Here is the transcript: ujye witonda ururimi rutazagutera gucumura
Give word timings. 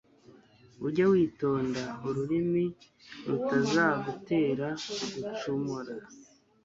ujye 0.85 1.05
witonda 1.11 1.83
ururimi 2.07 2.65
rutazagutera 3.27 4.67
gucumura 5.21 5.95